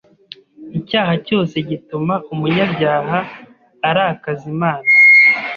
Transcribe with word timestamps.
icyaha 0.79 1.13
cyose 1.27 1.55
gituma 1.69 2.13
umunyabyaha 2.33 3.17
arakaza 3.89 4.43
Imana 4.53 4.89